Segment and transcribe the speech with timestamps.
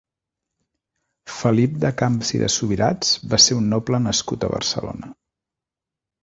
[1.33, 5.13] Felip de Camps i de Subirats va ser un noble nascut a Barcelona.